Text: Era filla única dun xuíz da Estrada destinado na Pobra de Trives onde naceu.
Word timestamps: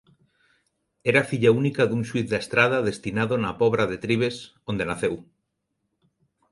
Era 1.11 1.21
filla 1.31 1.51
única 1.61 1.83
dun 1.89 2.01
xuíz 2.09 2.27
da 2.31 2.41
Estrada 2.43 2.85
destinado 2.89 3.33
na 3.39 3.51
Pobra 3.61 3.83
de 3.91 3.97
Trives 4.05 4.35
onde 4.71 4.87
naceu. 4.89 5.15